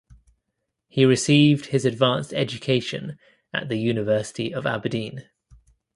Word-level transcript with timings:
He 0.87 1.05
received 1.05 1.67
his 1.67 1.85
advanced 1.85 2.33
education 2.33 3.19
at 3.53 3.69
the 3.69 3.77
University 3.77 4.51
of 4.51 4.65
Aberdeen. 4.65 5.29